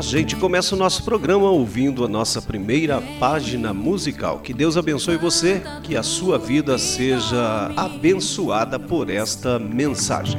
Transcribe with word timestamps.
A 0.00 0.02
gente 0.02 0.34
começa 0.34 0.74
o 0.74 0.78
nosso 0.78 1.04
programa 1.04 1.50
ouvindo 1.50 2.02
a 2.06 2.08
nossa 2.08 2.40
primeira 2.40 3.02
página 3.18 3.74
musical. 3.74 4.38
Que 4.38 4.54
Deus 4.54 4.78
abençoe 4.78 5.18
você, 5.18 5.62
que 5.82 5.94
a 5.94 6.02
sua 6.02 6.38
vida 6.38 6.78
seja 6.78 7.70
abençoada 7.76 8.78
por 8.78 9.10
esta 9.10 9.58
mensagem. 9.58 10.38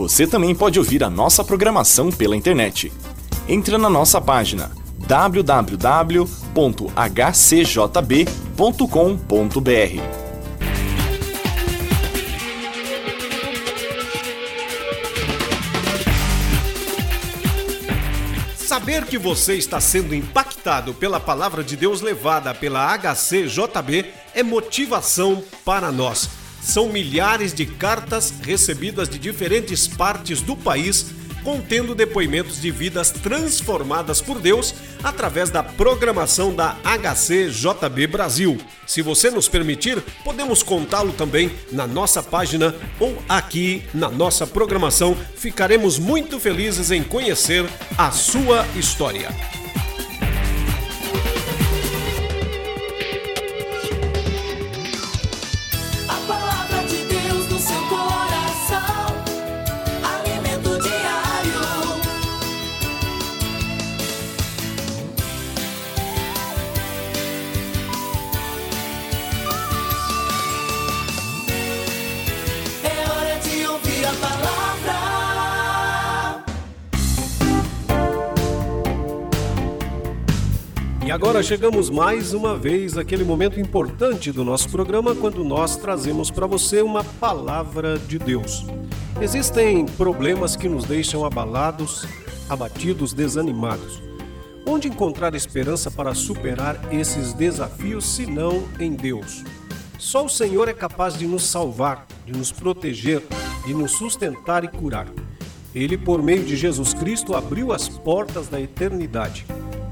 Você 0.00 0.26
também 0.26 0.54
pode 0.54 0.78
ouvir 0.78 1.04
a 1.04 1.10
nossa 1.10 1.44
programação 1.44 2.10
pela 2.10 2.34
internet. 2.34 2.90
Entre 3.46 3.76
na 3.76 3.90
nossa 3.90 4.18
página 4.18 4.70
www.hcjb.com.br. 5.06 6.20
Saber 18.56 19.04
que 19.04 19.18
você 19.18 19.56
está 19.56 19.78
sendo 19.82 20.14
impactado 20.14 20.94
pela 20.94 21.20
palavra 21.20 21.62
de 21.62 21.76
Deus 21.76 22.00
levada 22.00 22.54
pela 22.54 22.96
HCJB 22.96 24.06
é 24.32 24.42
motivação 24.42 25.44
para 25.62 25.92
nós. 25.92 26.39
São 26.60 26.88
milhares 26.88 27.54
de 27.54 27.66
cartas 27.66 28.34
recebidas 28.42 29.08
de 29.08 29.18
diferentes 29.18 29.88
partes 29.88 30.42
do 30.42 30.56
país 30.56 31.06
contendo 31.42 31.94
depoimentos 31.94 32.60
de 32.60 32.70
vidas 32.70 33.10
transformadas 33.10 34.20
por 34.20 34.38
Deus 34.38 34.74
através 35.02 35.50
da 35.50 35.62
programação 35.62 36.54
da 36.54 36.76
HCJB 36.84 38.06
Brasil. 38.06 38.58
Se 38.86 39.02
você 39.02 39.30
nos 39.30 39.48
permitir, 39.48 40.02
podemos 40.24 40.62
contá-lo 40.62 41.12
também 41.12 41.50
na 41.72 41.86
nossa 41.86 42.22
página 42.22 42.74
ou 42.98 43.16
aqui 43.28 43.82
na 43.94 44.10
nossa 44.10 44.46
programação. 44.46 45.16
Ficaremos 45.36 45.98
muito 45.98 46.38
felizes 46.38 46.90
em 46.90 47.02
conhecer 47.02 47.66
a 47.96 48.10
sua 48.10 48.66
história. 48.76 49.59
E 81.10 81.12
agora 81.12 81.42
chegamos 81.42 81.90
mais 81.90 82.32
uma 82.32 82.56
vez 82.56 82.96
àquele 82.96 83.24
momento 83.24 83.58
importante 83.58 84.30
do 84.30 84.44
nosso 84.44 84.68
programa 84.68 85.12
quando 85.12 85.42
nós 85.42 85.74
trazemos 85.76 86.30
para 86.30 86.46
você 86.46 86.82
uma 86.82 87.02
palavra 87.02 87.98
de 87.98 88.16
Deus. 88.16 88.64
Existem 89.20 89.84
problemas 89.86 90.54
que 90.54 90.68
nos 90.68 90.84
deixam 90.84 91.24
abalados, 91.24 92.06
abatidos, 92.48 93.12
desanimados. 93.12 94.00
Onde 94.64 94.86
encontrar 94.86 95.34
esperança 95.34 95.90
para 95.90 96.14
superar 96.14 96.78
esses 96.92 97.32
desafios 97.32 98.04
se 98.06 98.24
não 98.24 98.62
em 98.78 98.92
Deus? 98.92 99.42
Só 99.98 100.24
o 100.24 100.28
Senhor 100.28 100.68
é 100.68 100.72
capaz 100.72 101.18
de 101.18 101.26
nos 101.26 101.42
salvar, 101.42 102.06
de 102.24 102.32
nos 102.32 102.52
proteger, 102.52 103.20
de 103.66 103.74
nos 103.74 103.90
sustentar 103.90 104.62
e 104.62 104.68
curar. 104.68 105.08
Ele, 105.74 105.98
por 105.98 106.22
meio 106.22 106.44
de 106.44 106.56
Jesus 106.56 106.94
Cristo, 106.94 107.34
abriu 107.34 107.72
as 107.72 107.88
portas 107.88 108.46
da 108.46 108.60
eternidade, 108.60 109.44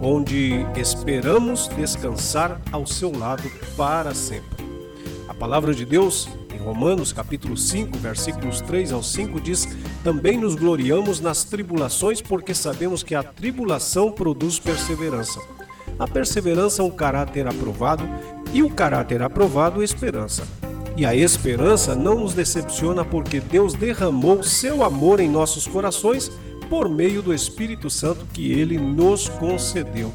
onde 0.00 0.66
esperamos 0.76 1.68
descansar 1.68 2.60
ao 2.70 2.86
seu 2.86 3.16
lado 3.16 3.50
para 3.76 4.14
sempre. 4.14 4.64
A 5.28 5.34
palavra 5.34 5.74
de 5.74 5.84
Deus, 5.84 6.28
em 6.54 6.58
Romanos 6.58 7.12
capítulo 7.12 7.56
5, 7.56 7.98
versículos 7.98 8.60
3 8.60 8.92
ao 8.92 9.02
5 9.02 9.40
diz: 9.40 9.68
"Também 10.04 10.38
nos 10.38 10.54
gloriamos 10.54 11.20
nas 11.20 11.44
tribulações, 11.44 12.20
porque 12.20 12.54
sabemos 12.54 13.02
que 13.02 13.14
a 13.14 13.22
tribulação 13.22 14.10
produz 14.12 14.58
perseverança. 14.58 15.40
A 15.98 16.06
perseverança 16.06 16.82
um 16.82 16.90
caráter 16.90 17.46
aprovado, 17.46 18.04
e 18.52 18.62
o 18.62 18.70
caráter 18.70 19.22
aprovado 19.22 19.82
esperança. 19.82 20.46
E 20.96 21.04
a 21.04 21.14
esperança 21.14 21.94
não 21.94 22.20
nos 22.20 22.32
decepciona 22.32 23.04
porque 23.04 23.38
Deus 23.38 23.74
derramou 23.74 24.42
seu 24.42 24.82
amor 24.82 25.20
em 25.20 25.28
nossos 25.28 25.66
corações 25.66 26.32
por 26.68 26.88
meio 26.88 27.22
do 27.22 27.32
Espírito 27.32 27.88
Santo 27.88 28.26
que 28.32 28.52
ele 28.52 28.78
nos 28.78 29.28
concedeu. 29.28 30.12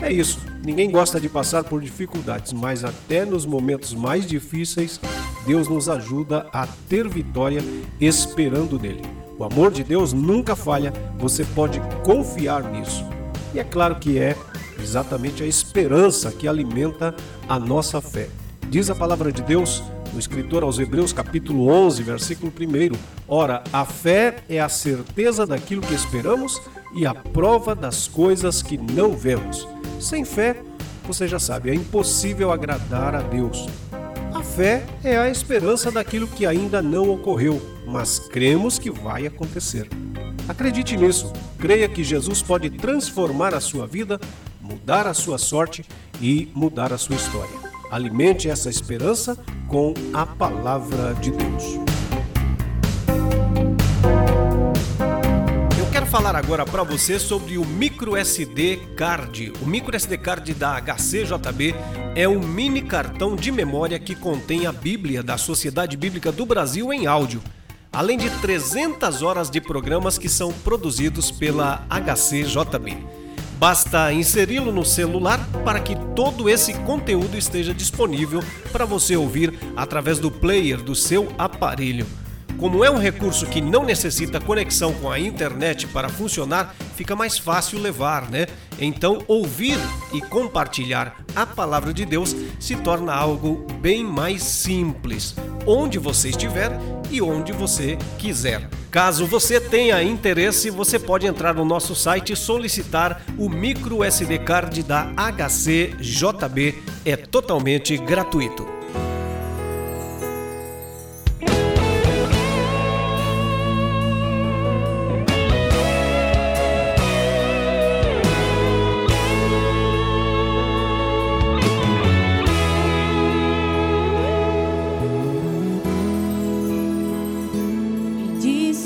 É 0.00 0.12
isso. 0.12 0.38
Ninguém 0.64 0.90
gosta 0.90 1.20
de 1.20 1.28
passar 1.28 1.64
por 1.64 1.80
dificuldades, 1.80 2.52
mas 2.52 2.84
até 2.84 3.24
nos 3.24 3.46
momentos 3.46 3.94
mais 3.94 4.26
difíceis, 4.26 5.00
Deus 5.46 5.68
nos 5.68 5.88
ajuda 5.88 6.46
a 6.52 6.66
ter 6.88 7.08
vitória 7.08 7.62
esperando 8.00 8.78
nele. 8.78 9.02
O 9.38 9.44
amor 9.44 9.70
de 9.70 9.84
Deus 9.84 10.12
nunca 10.12 10.56
falha, 10.56 10.92
você 11.18 11.44
pode 11.44 11.80
confiar 12.02 12.64
nisso. 12.64 13.04
E 13.54 13.58
é 13.58 13.64
claro 13.64 13.96
que 13.96 14.18
é 14.18 14.36
exatamente 14.82 15.42
a 15.42 15.46
esperança 15.46 16.32
que 16.32 16.48
alimenta 16.48 17.14
a 17.48 17.58
nossa 17.58 18.00
fé. 18.00 18.28
Diz 18.68 18.90
a 18.90 18.94
palavra 18.94 19.30
de 19.30 19.42
Deus 19.42 19.82
no 20.12 20.18
escritor 20.18 20.62
aos 20.62 20.78
Hebreus, 20.78 21.12
capítulo 21.12 21.68
11, 21.68 22.02
versículo 22.02 22.52
1. 22.58 22.96
Ora, 23.28 23.62
a 23.72 23.84
fé 23.84 24.36
é 24.48 24.60
a 24.60 24.68
certeza 24.68 25.46
daquilo 25.46 25.82
que 25.82 25.94
esperamos 25.94 26.60
e 26.94 27.06
a 27.06 27.14
prova 27.14 27.74
das 27.74 28.08
coisas 28.08 28.62
que 28.62 28.78
não 28.78 29.16
vemos. 29.16 29.68
Sem 30.00 30.24
fé, 30.24 30.56
você 31.06 31.28
já 31.28 31.38
sabe, 31.38 31.70
é 31.70 31.74
impossível 31.74 32.50
agradar 32.50 33.14
a 33.14 33.22
Deus. 33.22 33.66
A 34.34 34.42
fé 34.42 34.84
é 35.02 35.16
a 35.16 35.30
esperança 35.30 35.90
daquilo 35.90 36.26
que 36.26 36.46
ainda 36.46 36.82
não 36.82 37.10
ocorreu, 37.10 37.60
mas 37.86 38.18
cremos 38.18 38.78
que 38.78 38.90
vai 38.90 39.26
acontecer. 39.26 39.88
Acredite 40.48 40.96
nisso, 40.96 41.32
creia 41.58 41.88
que 41.88 42.04
Jesus 42.04 42.40
pode 42.42 42.70
transformar 42.70 43.54
a 43.54 43.60
sua 43.60 43.86
vida, 43.86 44.20
mudar 44.60 45.06
a 45.06 45.14
sua 45.14 45.38
sorte 45.38 45.84
e 46.20 46.48
mudar 46.54 46.92
a 46.92 46.98
sua 46.98 47.16
história. 47.16 47.65
Alimente 47.90 48.48
essa 48.48 48.68
esperança 48.68 49.38
com 49.68 49.94
a 50.12 50.26
palavra 50.26 51.14
de 51.14 51.30
Deus. 51.30 51.64
Eu 55.78 55.86
quero 55.92 56.06
falar 56.06 56.34
agora 56.34 56.64
para 56.64 56.82
você 56.82 57.18
sobre 57.18 57.56
o 57.56 57.64
micro 57.64 58.16
SD 58.16 58.76
Card. 58.96 59.52
O 59.62 59.66
micro 59.66 59.94
SD 59.94 60.18
Card 60.18 60.52
da 60.54 60.80
HCJB 60.80 61.74
é 62.16 62.28
um 62.28 62.40
mini 62.40 62.82
cartão 62.82 63.36
de 63.36 63.52
memória 63.52 63.98
que 63.98 64.16
contém 64.16 64.66
a 64.66 64.72
Bíblia 64.72 65.22
da 65.22 65.38
Sociedade 65.38 65.96
Bíblica 65.96 66.32
do 66.32 66.44
Brasil 66.44 66.92
em 66.92 67.06
áudio, 67.06 67.40
além 67.92 68.18
de 68.18 68.30
300 68.40 69.22
horas 69.22 69.48
de 69.48 69.60
programas 69.60 70.18
que 70.18 70.28
são 70.28 70.52
produzidos 70.52 71.30
pela 71.30 71.86
HCJB. 71.88 73.15
Basta 73.58 74.12
inseri-lo 74.12 74.70
no 74.70 74.84
celular 74.84 75.40
para 75.64 75.80
que 75.80 75.96
todo 76.14 76.48
esse 76.48 76.74
conteúdo 76.80 77.38
esteja 77.38 77.72
disponível 77.72 78.42
para 78.70 78.84
você 78.84 79.16
ouvir 79.16 79.58
através 79.74 80.18
do 80.18 80.30
player 80.30 80.82
do 80.82 80.94
seu 80.94 81.32
aparelho. 81.38 82.06
Como 82.58 82.82
é 82.82 82.90
um 82.90 82.98
recurso 82.98 83.44
que 83.46 83.60
não 83.60 83.84
necessita 83.84 84.40
conexão 84.40 84.92
com 84.94 85.10
a 85.10 85.20
internet 85.20 85.86
para 85.88 86.08
funcionar, 86.08 86.74
fica 86.96 87.14
mais 87.14 87.36
fácil 87.36 87.78
levar, 87.78 88.30
né? 88.30 88.46
Então, 88.78 89.22
ouvir 89.28 89.78
e 90.12 90.22
compartilhar 90.22 91.16
a 91.34 91.44
palavra 91.44 91.92
de 91.92 92.06
Deus 92.06 92.34
se 92.58 92.74
torna 92.76 93.14
algo 93.14 93.66
bem 93.80 94.02
mais 94.02 94.42
simples, 94.42 95.34
onde 95.66 95.98
você 95.98 96.30
estiver 96.30 96.72
e 97.10 97.20
onde 97.20 97.52
você 97.52 97.98
quiser. 98.18 98.68
Caso 98.90 99.26
você 99.26 99.60
tenha 99.60 100.02
interesse, 100.02 100.70
você 100.70 100.98
pode 100.98 101.26
entrar 101.26 101.54
no 101.54 101.64
nosso 101.64 101.94
site 101.94 102.32
e 102.32 102.36
solicitar 102.36 103.22
o 103.36 103.50
micro 103.50 104.02
SD 104.02 104.38
card 104.38 104.82
da 104.82 105.12
HCJB. 105.14 106.82
É 107.04 107.16
totalmente 107.16 107.98
gratuito. 107.98 108.75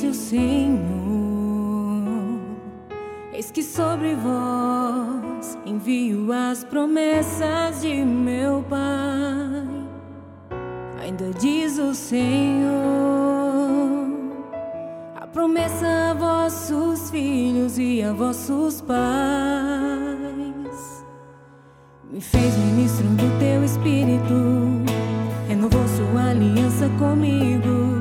Disse 0.00 0.06
o 0.06 0.14
Senhor: 0.14 0.80
Eis 3.32 3.50
que 3.50 3.62
sobre 3.62 4.14
vós 4.14 5.58
envio 5.66 6.32
as 6.32 6.64
promessas 6.64 7.82
de 7.82 8.02
meu 8.04 8.64
Pai. 8.68 9.68
Ainda 11.02 11.30
diz 11.38 11.78
o 11.78 11.94
Senhor: 11.94 12.70
A 15.20 15.26
promessa 15.26 15.86
a 16.10 16.14
vossos 16.14 17.10
filhos 17.10 17.78
e 17.78 18.02
a 18.02 18.12
vossos 18.12 18.80
pais. 18.80 19.00
Me 22.10 22.20
fez 22.20 22.56
ministro 22.56 23.06
do 23.06 23.38
teu 23.38 23.62
espírito, 23.64 24.34
renovou 25.46 25.86
sua 25.88 26.30
aliança 26.30 26.88
comigo 26.98 27.99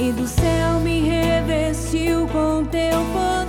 e 0.00 0.12
do 0.12 0.28
céu 0.28 0.78
me 0.80 1.00
revestiu 1.00 2.28
com 2.28 2.64
teu 2.64 3.04
poder. 3.12 3.47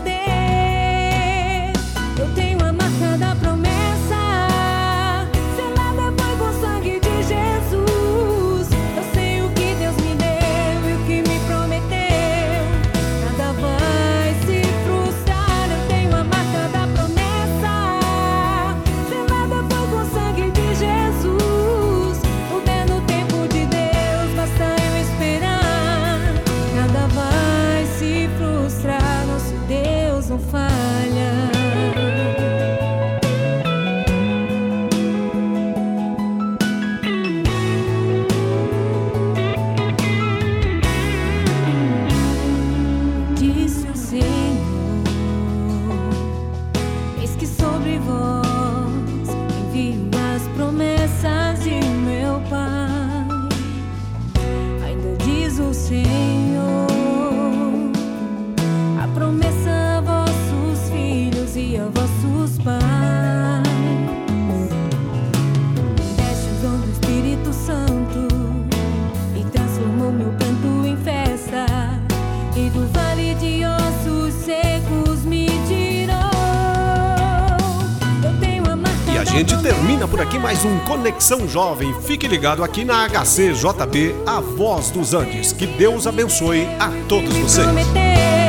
Termina 79.79 80.05
por 80.09 80.19
aqui 80.19 80.37
mais 80.37 80.65
um 80.65 80.77
Conexão 80.79 81.47
Jovem. 81.47 81.93
Fique 82.01 82.27
ligado 82.27 82.65
aqui 82.65 82.83
na 82.83 83.07
HCJB, 83.07 84.13
a 84.25 84.41
voz 84.41 84.91
dos 84.91 85.13
Andes. 85.13 85.53
Que 85.53 85.65
Deus 85.65 86.05
abençoe 86.05 86.65
a 86.77 86.91
todos 87.07 87.33
vocês. 87.37 88.48